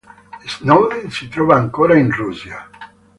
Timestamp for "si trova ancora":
1.11-1.95